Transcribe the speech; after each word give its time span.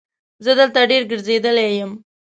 زه 0.45 0.51
دلته 0.59 0.79
ډېر 0.91 1.03
ګرځېدلی 1.11 1.67
یم. 1.79 1.91